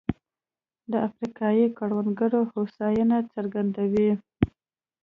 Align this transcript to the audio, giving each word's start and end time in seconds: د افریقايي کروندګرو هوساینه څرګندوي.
د 0.91 0.93
افریقايي 1.07 1.67
کروندګرو 1.77 2.41
هوساینه 2.51 3.17
څرګندوي. 3.33 4.11